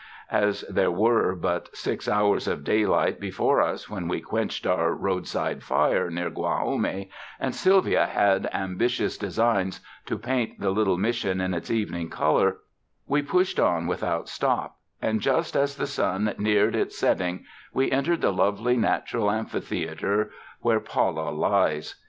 [0.31, 5.27] As there were but six hours of daylight before us when we quenched our road
[5.27, 9.79] 130 SPRING DAYS IN A CARRIAGE side firo near Guajome, and Sylvia had ambitious designs
[10.07, 12.57] to jjaint the little Mission in its evening color,
[13.05, 18.21] we pushed on without stop, and just as the sun neared its setting we entered
[18.21, 20.31] the lovely natural amphitheater
[20.61, 21.93] where Pala lies.